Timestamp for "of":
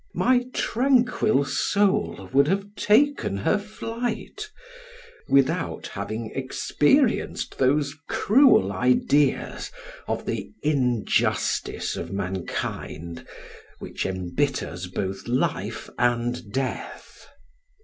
10.07-10.25, 11.95-12.11